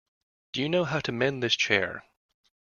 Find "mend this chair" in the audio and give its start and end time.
1.11-2.03